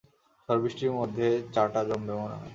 [0.49, 2.49] ঝড়-বৃষ্টির মধ্যে চা-টা জমবে মনে হয়।